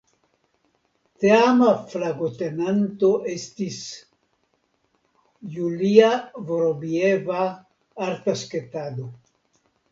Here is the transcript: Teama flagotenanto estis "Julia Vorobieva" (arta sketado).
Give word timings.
Teama 1.25 1.67
flagotenanto 1.91 3.11
estis 3.35 3.77
"Julia 5.59 6.11
Vorobieva" 6.51 7.47
(arta 8.11 8.39
sketado). 8.45 9.11